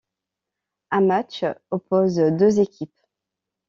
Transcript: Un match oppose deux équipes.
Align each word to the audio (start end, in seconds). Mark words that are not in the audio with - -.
Un 0.89 1.01
match 1.01 1.45
oppose 1.69 2.15
deux 2.15 2.59
équipes. 2.59 2.99